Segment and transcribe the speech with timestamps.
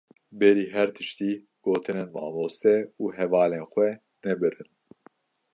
[0.39, 1.31] Berî her tiştî,
[1.65, 3.89] gotinên mamoste û hevalên xwe
[4.25, 4.69] nebirin.